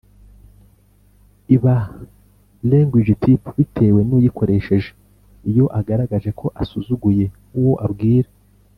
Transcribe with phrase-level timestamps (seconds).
[1.55, 1.75] iba
[2.71, 4.89] language tip bitewe n‘uyikoresheje
[5.49, 7.25] iyo agaragaje ko asuzuguye
[7.59, 8.29] uwo abwira.